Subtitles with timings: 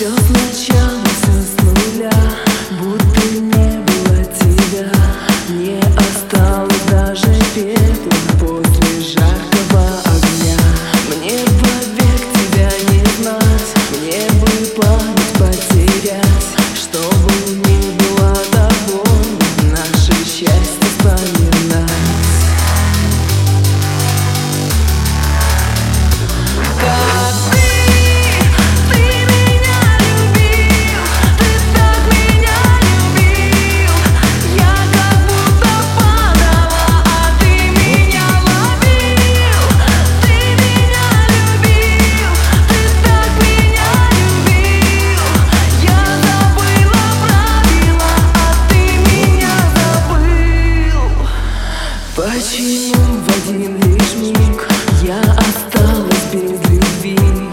[0.00, 2.39] Все сначала, все с нуля.
[52.32, 54.68] Почему в один лишь миг
[55.02, 57.49] я осталась без любви?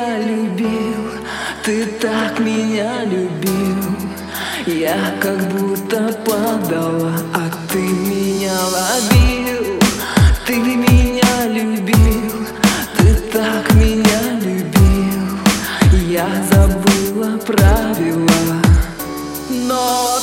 [0.00, 1.12] меня любил,
[1.62, 3.76] ты так меня любил.
[4.66, 9.78] Я как будто падала, а ты меня ловил,
[10.46, 12.46] ты меня любил,
[12.96, 15.38] ты так меня любил.
[16.08, 18.62] Я забыла правила,
[19.48, 20.18] но